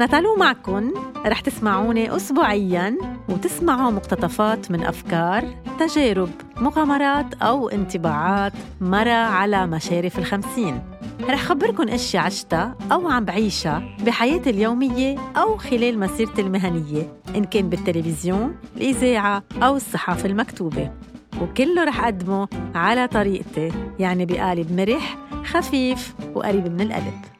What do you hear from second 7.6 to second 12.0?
انطباعات مرة على مشارف الخمسين. رح خبركن